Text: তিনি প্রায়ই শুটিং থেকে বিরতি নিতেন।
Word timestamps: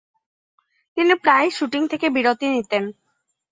তিনি 0.97 1.13
প্রায়ই 1.23 1.51
শুটিং 1.51 1.81
থেকে 1.87 2.07
বিরতি 2.09 2.45
নিতেন। 2.47 2.83